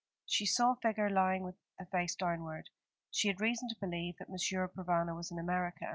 [0.25, 2.71] She saw a figure lying with the face downward.
[3.11, 5.89] She had reason to believe that Monsieur Provana was in America.